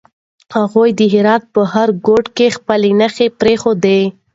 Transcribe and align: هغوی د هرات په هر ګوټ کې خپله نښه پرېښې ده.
هغوی 0.55 0.89
د 0.99 1.01
هرات 1.13 1.43
په 1.53 1.61
هر 1.73 1.89
ګوټ 2.07 2.25
کې 2.37 2.47
خپله 2.57 2.87
نښه 2.99 3.25
پرېښې 3.39 3.73
ده. 3.83 3.99